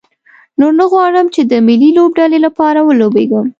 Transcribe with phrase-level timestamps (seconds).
[0.59, 3.45] نور نه غواړم چې د ملي لوبډلې لپاره ولوبېږم.